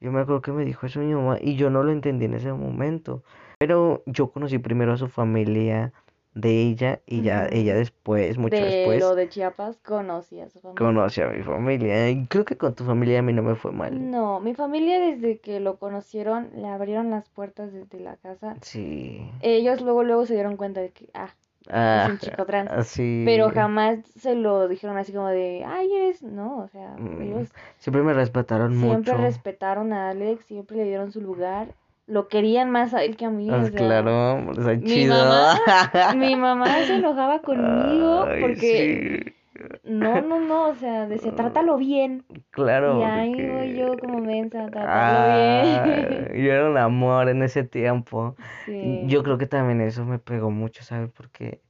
[0.00, 2.34] Yo me acuerdo que me dijo eso mi mamá y yo no lo entendí en
[2.34, 3.22] ese momento.
[3.58, 5.92] Pero yo conocí primero a su familia
[6.36, 7.80] de ella y ya ella Ujú.
[7.80, 10.86] después, mucho De después, lo de Chiapas conocí a su familia.
[10.86, 12.10] conoce a mi familia.
[12.10, 14.10] Y creo que con tu familia a mí no me fue mal.
[14.10, 18.56] No, mi familia desde que lo conocieron, le abrieron las puertas desde la casa.
[18.62, 19.20] Sí.
[19.42, 21.30] Ellos luego luego se dieron cuenta de que, ah,
[21.66, 22.70] es Ah, un chico trans.
[22.70, 23.22] así.
[23.24, 27.48] Pero jamás se lo dijeron así como de, ay, eres, no, o sea, Mm, ellos
[27.78, 29.22] Siempre me respetaron siempre mucho.
[29.24, 31.68] respetaron a Alex, siempre le dieron su lugar,
[32.06, 35.14] lo querían más a él que a mí, Ah, o sea, claro, está mi chido.
[35.24, 35.54] mamá,
[36.16, 39.80] mi mamá se enojaba conmigo Ay, porque sí.
[39.84, 42.24] no, no, no, o sea, decía, trátalo bien.
[42.50, 46.44] Claro, Y ahí porque- voy yo como mensa, tratarlo Ah, bien.
[46.44, 48.36] yo era un amor en ese tiempo.
[48.64, 49.00] Sí.
[49.06, 51.10] Yo creo que también eso me pegó mucho, ¿sabes?
[51.10, 51.60] Porque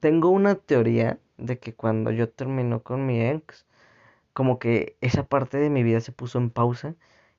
[0.00, 3.66] tengo una teoría de que cuando yo termino con mi ex,
[4.32, 6.94] como que esa parte de mi vida se puso en pausa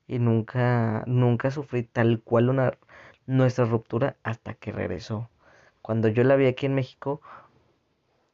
[0.08, 2.72] y nunca, nunca sufrí tal cual una
[3.26, 5.30] nuestra ruptura hasta que regresó.
[5.82, 7.20] Cuando yo la vi aquí en México,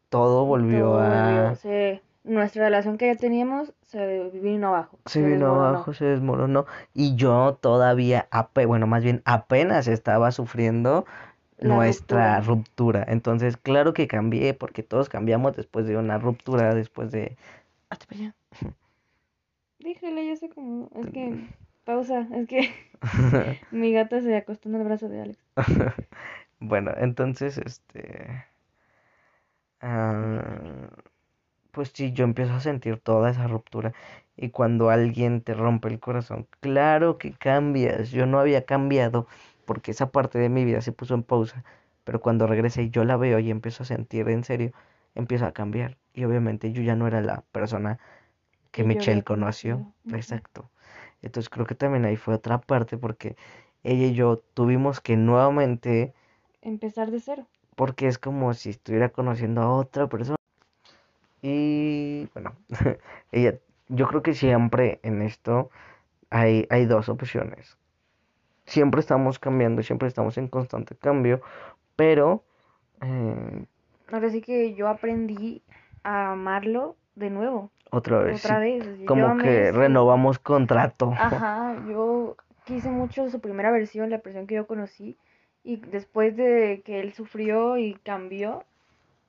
[0.09, 1.55] todo volvió Todo a...
[1.57, 5.67] se- nuestra relación que ya teníamos se vino abajo, Se se vino desmoronó.
[5.69, 6.67] abajo, se desmoronó.
[6.95, 11.05] Y yo todavía, ape- bueno, más bien apenas estaba sufriendo
[11.59, 12.41] La nuestra ruptura.
[12.41, 13.05] ruptura.
[13.09, 17.37] Entonces, claro que cambié, porque todos cambiamos después de una ruptura, después de...
[17.91, 18.35] Hazte para allá.
[19.79, 21.39] Díjale, yo sé cómo, es que,
[21.85, 22.71] pausa, es que
[23.71, 25.39] mi gata se acostó en el brazo de Alex.
[26.61, 28.47] Bueno, entonces, este...
[29.81, 30.89] ah,
[31.73, 33.93] pues sí, yo empiezo a sentir toda esa ruptura.
[34.37, 38.11] Y cuando alguien te rompe el corazón, claro que cambias.
[38.11, 39.27] Yo no había cambiado
[39.65, 41.65] porque esa parte de mi vida se puso en pausa.
[42.05, 44.73] Pero cuando regresé y yo la veo y empiezo a sentir en serio,
[45.15, 45.99] empiezo a cambiar.
[46.15, 47.99] Y obviamente yo ya no era la persona
[48.73, 49.95] que Michelle conoció.
[50.13, 50.71] Exacto.
[51.25, 53.37] Entonces creo que también ahí fue otra parte porque
[53.85, 56.15] ella y yo tuvimos que nuevamente
[56.63, 57.47] Empezar de cero.
[57.77, 60.37] porque es como si estuviera conociendo a otra persona.
[61.43, 62.57] Y bueno,
[63.33, 63.59] ella,
[63.89, 65.71] yo creo que siempre en esto
[66.31, 67.79] hay, hay dos opciones.
[68.67, 71.43] Siempre estamos cambiando, siempre estamos en constante cambio,
[71.97, 72.45] pero
[73.03, 73.67] eh,
[74.13, 75.63] Ahora sí que yo aprendí
[76.03, 78.61] a amarlo de nuevo, otra vez, otra
[79.07, 81.13] como que renovamos contrato.
[81.13, 85.17] Ajá, yo quise mucho su primera versión, la versión que yo conocí,
[85.63, 88.65] y después de que él sufrió y cambió,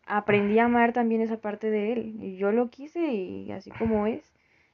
[0.07, 4.07] aprendí a amar también esa parte de él, y yo lo quise y así como
[4.07, 4.33] es,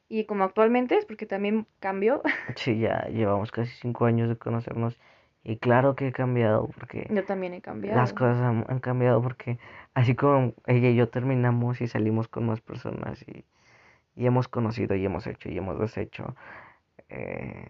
[0.10, 2.22] y como actualmente es, porque también cambió,
[2.56, 4.98] Sí, ya llevamos casi cinco años de conocernos
[5.44, 7.98] y claro que he cambiado porque yo también he cambiado.
[7.98, 9.58] las cosas han, han cambiado porque
[9.94, 13.44] así como ella y yo terminamos y salimos con más personas y,
[14.16, 16.36] y hemos conocido y hemos hecho y hemos deshecho,
[17.10, 17.66] eh,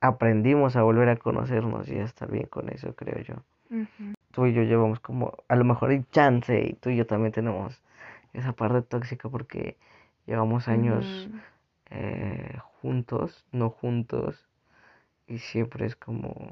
[0.00, 3.34] aprendimos a volver a conocernos y a estar bien con eso, creo yo.
[3.70, 4.14] Ujú.
[4.32, 7.32] Tú y yo llevamos como, a lo mejor hay chance y tú y yo también
[7.32, 7.82] tenemos
[8.32, 9.76] esa parte tóxica porque
[10.26, 11.30] llevamos años
[11.90, 14.48] eh, juntos, no juntos
[15.26, 16.50] y siempre es como...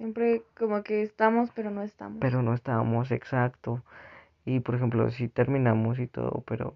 [0.00, 2.20] Siempre como que estamos, pero no estamos.
[2.22, 3.82] pero no estábamos exacto.
[4.46, 6.74] Y por ejemplo, si terminamos y todo, pero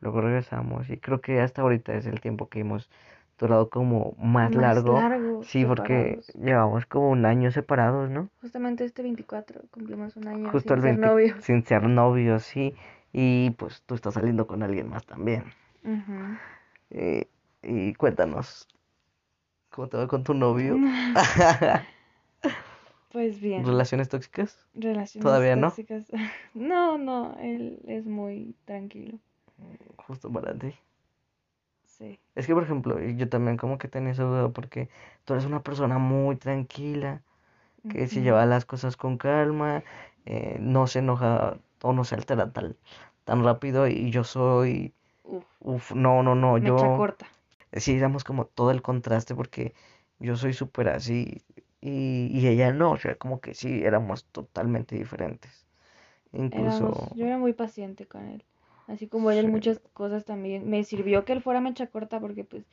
[0.00, 0.88] luego regresamos.
[0.88, 2.88] Y creo que hasta ahorita es el tiempo que hemos
[3.36, 4.92] durado como más, largo.
[4.92, 8.28] largo, Sí, porque llevamos como un año separados, ¿no?
[8.40, 11.44] Justamente este 24 cumplimos un año Justo sin el ser 20 novios.
[11.44, 12.76] sin ser novios, sí.
[13.12, 15.42] Y pues tú estás saliendo con alguien más también.
[16.90, 17.26] Y,
[17.64, 18.68] y cuéntanos,
[19.70, 20.76] ¿cómo te va con tu novio?
[23.12, 24.58] Pues bien, ¿Relaciones tóxicas?
[24.74, 25.68] relaciones ¿Todavía no?
[25.68, 26.06] tóxicas.
[26.54, 29.18] No, no, él es muy tranquilo.
[30.06, 30.74] Justo para ti.
[31.86, 32.18] Sí.
[32.34, 34.88] Es que, por ejemplo, y yo también como que tenía esa duda porque
[35.24, 37.22] tú eres una persona muy tranquila,
[37.88, 39.84] que se lleva las cosas con calma,
[40.26, 42.76] eh, no se enoja o no se altera tal,
[43.24, 44.94] tan rápido y yo soy,
[45.24, 47.26] Uf, uf, no, no, no, mecha yo, corta.
[47.74, 49.74] sí, damos como todo el contraste porque
[50.20, 51.42] yo soy súper así
[51.82, 55.66] y, y ella no, o sea, como que sí, éramos totalmente diferentes.
[56.32, 58.44] Incluso, Éramos, yo era muy paciente con él.
[58.86, 59.50] Así como él en Sí.
[59.50, 60.68] muchas cosas también.
[60.70, 62.64] Me sirvió que él fuera mecha corta porque pues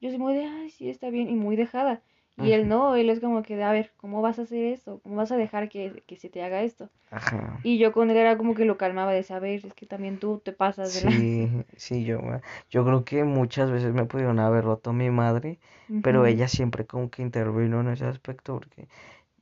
[0.00, 2.02] yo soy muy de, ay, sí, está bien, y muy dejada.
[2.38, 5.00] Y él no, él es como que de, a ver, ¿cómo vas a hacer esto?
[5.02, 6.90] ¿Cómo vas a dejar que, que se te haga esto?
[7.10, 7.60] ajá.
[7.62, 10.40] Y yo con él era como que lo calmaba, de saber, es que también tú
[10.44, 11.02] te pasas de.
[11.02, 15.58] Sí, sí, yo, me- yo creo que muchas veces me pudieron haber roto mi madre,
[16.00, 18.88] pero ella siempre como que intervino en ese aspecto porque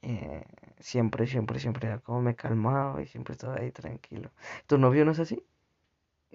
[0.02, 0.44] eh,
[0.80, 4.32] siempre, siempre, siempre era como me calmaba y siempre estaba ahí tranquilo.
[4.66, 5.44] ¿Tu novio no es así?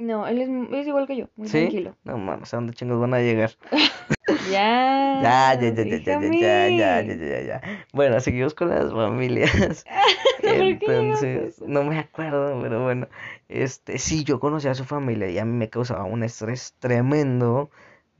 [0.02, 1.60] No, él es, es igual que yo, muy ¿Sí?
[1.60, 1.96] tranquilo.
[2.04, 3.52] No mames, ¿a dónde chingos van a llegar?
[4.50, 5.20] Ya.
[5.22, 7.62] Ya, ya, ya, ya, ya, ya, ya, ya, ya, ya, ya.
[7.94, 9.86] Bueno, seguimos con las familias.
[10.42, 13.08] ¿Por qué llegaste a Entonces, no me acuerdo, pero bueno,
[13.50, 17.70] este, sí, yo conocí a su familia y a mí me causaba un estrés tremendo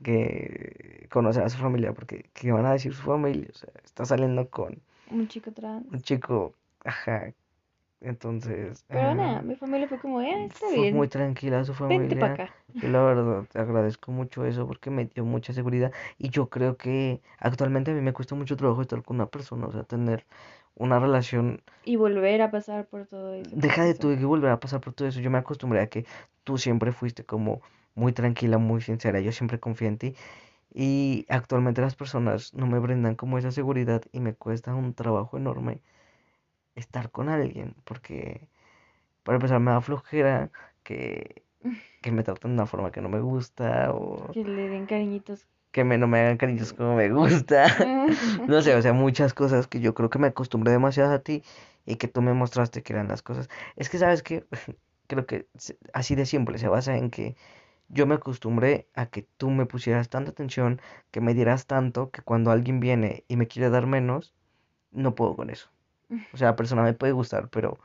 [0.02, 3.48] que conocer a su familia, porque ¿qué van a decir su familia?
[3.52, 5.86] O sea, está saliendo con Un chico trans.
[5.90, 7.32] un chico, ajá,
[8.02, 12.16] entonces, Pero ah, nada, mi familia fue como, eh, está fue muy tranquila su Vente
[12.16, 12.34] para familia.
[12.34, 12.54] acá.
[12.80, 16.76] Yo la verdad te agradezco mucho eso porque me dio mucha seguridad y yo creo
[16.76, 20.26] que actualmente a mí me cuesta mucho trabajo estar con una persona, o sea, tener
[20.74, 23.56] una relación, Y volver a pasar por todo eso.
[23.56, 26.06] deja de tú que volver a pasar por todo eso, yo me acostumbré a que
[26.44, 27.60] tú siempre fuiste como
[27.94, 30.14] muy tranquila, muy sincera, yo siempre confié en ti
[30.74, 35.36] y actualmente las personas no me brindan como esa seguridad y me cuesta un trabajo
[35.38, 35.82] enorme
[36.74, 38.48] estar con alguien porque
[39.24, 40.50] para empezar me da flojera
[40.84, 41.44] que,
[42.02, 45.46] que me traten de una forma que no me gusta o Que le den cariñitos.
[45.72, 47.64] que me, no me hagan cariños como me gusta.
[48.46, 51.42] No sé, o sea, muchas cosas que yo creo que me acostumbré demasiado a ti
[51.86, 53.48] y que tú me mostraste que eran las cosas.
[53.76, 54.44] Es que, ¿sabes qué?
[55.06, 55.46] Creo que
[55.94, 57.36] así de simple se basa en que
[57.88, 60.80] yo me acostumbré a que tú me pusieras tanta atención,
[61.10, 64.34] que me dieras tanto, que cuando alguien viene y me quiere dar menos,
[64.92, 65.70] no puedo con eso.
[66.32, 67.78] O sea, la persona me puede gustar, pero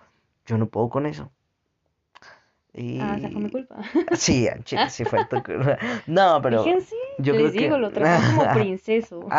[0.45, 1.31] yo no puedo con eso.
[2.97, 3.81] Ah, o sea, fue mi Y culpa.
[4.11, 5.77] sí, chile, sí fue tu culpa.
[6.07, 7.67] No, pero Fíjense, yo les creo que...
[7.67, 9.35] digo, lo traté como princeso.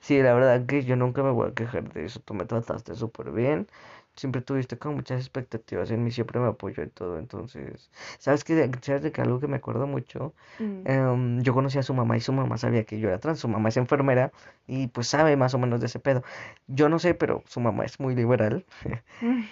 [0.00, 2.20] Sí, la verdad que yo nunca me voy a quejar de eso.
[2.20, 3.68] Tú me trataste súper bien.
[4.16, 7.18] Siempre tuviste como muchas expectativas en mí, siempre me apoyó en todo.
[7.18, 8.70] Entonces, ¿sabes qué?
[8.82, 10.32] ¿Sabes de que algo que me acuerdo mucho?
[10.58, 10.80] Mm.
[10.86, 13.38] Em, yo conocí a su mamá y su mamá sabía que yo era trans.
[13.40, 14.32] Su mamá es enfermera
[14.66, 16.22] y pues sabe más o menos de ese pedo.
[16.66, 18.64] Yo no sé, pero su mamá es muy liberal.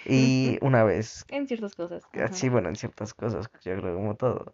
[0.07, 2.03] Y una vez, En ciertas cosas.
[2.13, 2.33] ajá.
[2.33, 4.53] sí, bueno, en ciertas cosas, yo creo como todo.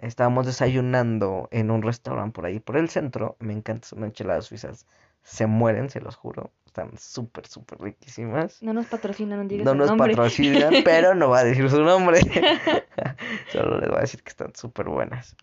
[0.00, 3.36] Estábamos desayunando en un restaurante por ahí, por el centro.
[3.38, 4.86] Me encantan sus enchiladas suizas.
[5.22, 6.50] Se mueren, se los juro.
[6.72, 8.62] Están súper, súper riquísimas.
[8.62, 10.08] No nos patrocinan, no digas No nos nombre.
[10.16, 12.18] patrocinan, pero no va a decir su nombre.
[13.52, 15.36] Solo les voy a decir que están súper buenas.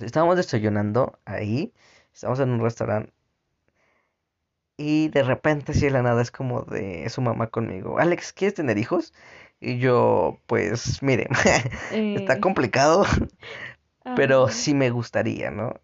[0.00, 1.74] Estábamos desayunando ahí.
[2.14, 3.12] Estamos en un restaurante.
[4.78, 7.98] Y de repente, así de la nada, es como de su mamá conmigo.
[7.98, 9.12] Alex, ¿quieres tener hijos?
[9.60, 11.28] Y yo, pues, mire,
[11.92, 13.04] está Eh, complicado,
[14.16, 15.74] pero sí me gustaría, ¿no?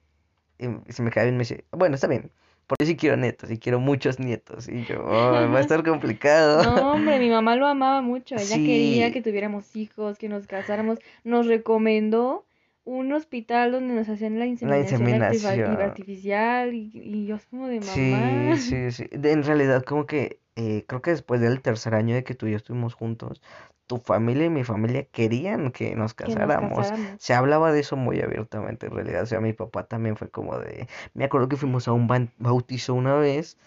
[0.59, 2.33] Y si me cae bien, me dice, bueno, está bien,
[2.69, 4.69] porque sí quiero nietos y quiero muchos nietos.
[4.69, 6.63] Y yo, "Ay, va a estar complicado.
[6.63, 8.37] No, hombre, mi mamá lo amaba mucho.
[8.37, 10.99] Ella quería Sí, que tuviéramos hijos, que nos casáramos.
[11.25, 12.45] Nos recomendó
[12.85, 18.57] un hospital donde nos hacían la inseminación artificial y, y yo como de Sí, mamá.
[18.57, 19.05] sí, sí.
[19.13, 22.47] De- en realidad, como que eh, creo que después del tercer año de que tú
[22.47, 23.41] y yo estuvimos juntos,
[23.89, 26.95] tu familia y mi familia querían que nos Que nos casáramos.
[27.19, 29.25] Se hablaba de eso muy abiertamente, en realidad.
[29.25, 30.89] O sea, mi papá también fue como de...
[31.15, 32.07] Me acuerdo que fuimos a un
[32.39, 33.59] bautizo una vez.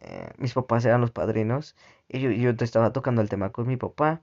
[0.00, 1.76] eh, mis papás eran los padrinos.
[2.08, 4.22] Y yo, yo te estaba tocando el tema con mi papá.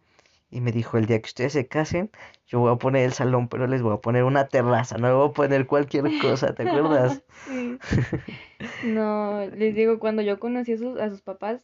[0.52, 2.12] Y me dijo, el día que ustedes se casen,
[2.48, 4.98] yo voy a poner el salón, pero les voy a poner una terraza.
[5.00, 7.24] No voy a poner cualquier cosa, ¿te acuerdas?
[7.48, 7.80] Sí.
[8.82, 11.62] No, les digo, cuando yo conocí a sus, a sus papás,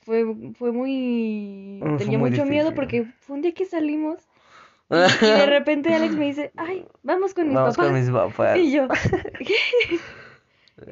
[0.00, 1.78] fue, fue muy...
[1.80, 4.28] Fue Tenía muy mucho miedo porque fue un día que salimos
[4.90, 8.00] y, de repente Alex me dice, ay, vamos con mis Vamos con papás.
[8.00, 8.58] mis papás.
[8.58, 8.88] Y yo.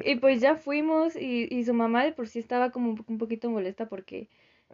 [0.05, 3.49] Y pues ya fuimos y, y su mamá de por sí estaba como un poquito
[3.49, 4.29] molesta porque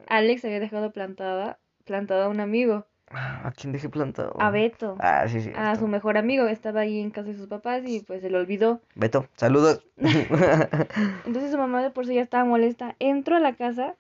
[0.08, 4.36] Alex había dejado plantada, plantada a un amigo, ¿A quién dejé plantado?
[4.40, 5.52] a Beto, Ah, sí, sí.
[5.56, 8.38] a su mejor amigo, estaba ahí en casa de sus papás y pues se le
[8.38, 8.82] olvidó.
[8.96, 9.86] Beto, saludos.
[11.26, 12.96] Entonces su mamá de por sí ya estaba molesta.
[13.00, 13.96] Entro a la casa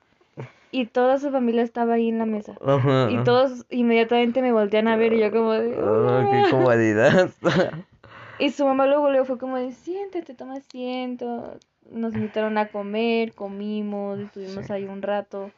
[0.71, 2.55] y toda su familia estaba ahí en la mesa.
[2.65, 3.09] Ajá.
[3.11, 5.75] Y todos inmediatamente me voltean a ver y yo como de...
[5.79, 6.47] Ah, qué "Ah".
[6.49, 7.29] comodidad.
[8.39, 11.57] Y su mamá luego, luego fue como de, siéntate, toma asiento.
[11.89, 14.73] Nos invitaron a comer, comimos, estuvimos Sí.
[14.73, 15.51] ahí un rato.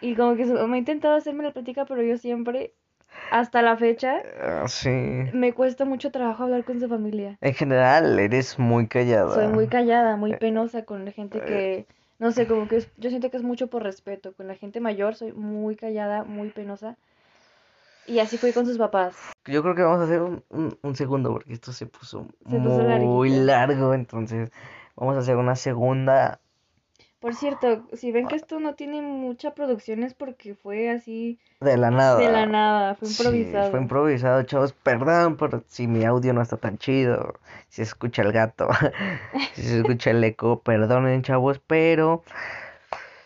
[0.00, 2.72] Y como que su mamá ha intentado hacerme la plática, pero yo siempre,
[3.30, 4.88] hasta la fecha, Ah, sí.
[4.88, 7.36] me cuesta mucho trabajo hablar con su familia.
[7.42, 9.34] En general, eres muy callada.
[9.34, 11.86] Soy muy callada, muy Eh, penosa con la gente que,
[12.18, 14.34] no sé, como que es- yo siento que es mucho por respeto.
[14.34, 16.96] Con la gente mayor soy muy callada, muy penosa.
[18.06, 19.16] Y así fui con sus papás.
[19.46, 22.58] Yo creo que vamos a hacer un, un, un segundo porque esto se puso Se
[22.58, 23.34] puso muy larguito.
[23.44, 23.94] largo.
[23.94, 24.50] Entonces,
[24.96, 26.40] vamos a hacer una segunda.
[27.24, 31.78] Por cierto, si ven que esto no tiene mucha producción es porque fue así De
[31.78, 32.20] la nada.
[32.20, 33.70] de la nada, fue Sí, improvisado.
[33.70, 34.74] fue improvisado, chavos.
[34.74, 37.40] Perdón por si mi audio no está tan chido.
[37.70, 38.68] Si se escucha el gato.
[39.54, 40.60] Si se escucha el eco.
[40.60, 41.60] Perdonen, chavos.
[41.66, 42.24] Pero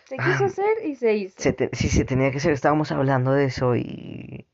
[0.05, 1.35] Se quiso hacer y se hizo.
[1.41, 4.45] se te- si se tenía que hacer, estábamos hablando de eso y.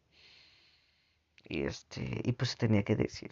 [1.48, 3.32] Y este, y pues se tenía que decir.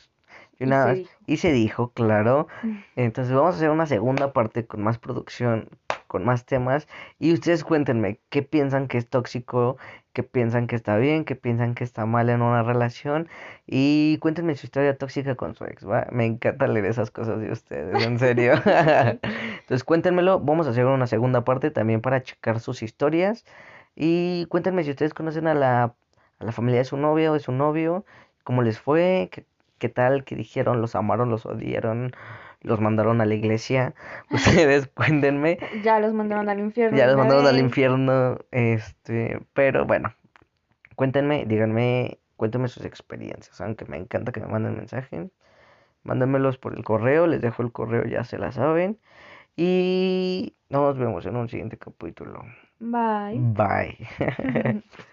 [0.60, 1.12] Y, Y nada se dijo.
[1.28, 2.48] y se dijo, claro.
[2.62, 2.78] Mm.
[2.96, 5.70] Entonces vamos a hacer una segunda parte con más producción,
[6.08, 6.88] con más temas.
[7.20, 9.78] Y ustedes cuéntenme qué piensan que es tóxico,
[10.14, 13.28] qué piensan que está bien, qué piensan que está mal en una relación.
[13.66, 16.08] Y cuéntenme su historia tóxica con su ex, ¿va?
[16.12, 18.54] Me encanta leer esas cosas de ustedes, en serio.
[18.64, 23.46] Entonces cuéntenmelo, vamos a hacer una segunda parte también para checar sus historias.
[23.96, 25.96] Y cuéntenme si ustedes conocen a la,
[26.44, 28.06] a la familia de su novia o de su novio,
[28.44, 29.46] cómo les fue, qué,
[29.80, 32.12] qué tal, qué dijeron, los amaron, los odiaron,
[32.62, 33.94] los mandaron a la iglesia.
[34.30, 35.58] Ustedes cuéntenme.
[35.84, 36.98] Ya los mandaron al infierno.
[36.98, 40.14] Ya los mandaron al infierno, este, pero bueno,
[40.96, 45.32] cuéntenme, díganme, cuéntenme sus experiencias, aunque me encanta que me manden mensajes,
[46.04, 49.00] mándenmelos por el correo, les dejo el correo, ya se la saben,
[49.56, 52.44] y nos vemos en un siguiente capítulo.
[52.80, 53.40] Bye.
[53.40, 54.84] Bye.